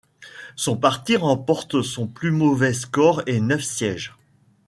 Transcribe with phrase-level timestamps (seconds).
[0.55, 4.15] Son parti remporte son plus mauvais score et neuf sièges.